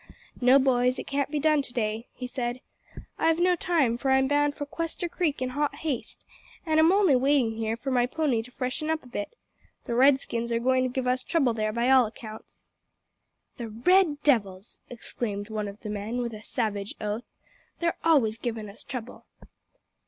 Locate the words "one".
15.51-15.67